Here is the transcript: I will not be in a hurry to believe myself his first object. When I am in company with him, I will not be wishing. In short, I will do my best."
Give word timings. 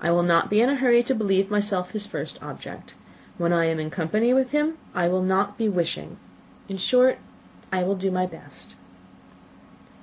I 0.00 0.10
will 0.12 0.22
not 0.22 0.48
be 0.48 0.62
in 0.62 0.70
a 0.70 0.76
hurry 0.76 1.02
to 1.02 1.14
believe 1.14 1.50
myself 1.50 1.90
his 1.90 2.06
first 2.06 2.42
object. 2.42 2.94
When 3.36 3.52
I 3.52 3.66
am 3.66 3.78
in 3.78 3.90
company 3.90 4.32
with 4.32 4.50
him, 4.52 4.78
I 4.94 5.08
will 5.08 5.20
not 5.20 5.58
be 5.58 5.68
wishing. 5.68 6.16
In 6.70 6.78
short, 6.78 7.18
I 7.70 7.82
will 7.82 7.94
do 7.94 8.10
my 8.10 8.24
best." 8.24 8.76